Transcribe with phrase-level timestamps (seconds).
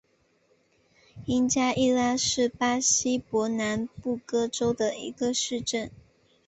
[1.27, 5.91] 因加泽拉是巴西伯南布哥州的一个市镇。